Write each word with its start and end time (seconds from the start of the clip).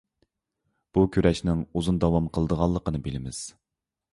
بۇ 0.97 1.03
كۈرەشنىڭ 1.17 1.61
ئۇزۇن 1.81 2.01
داۋام 2.05 2.31
قىلىدىغانلىقىنى 2.39 3.03
بىلىمىز. 3.09 3.45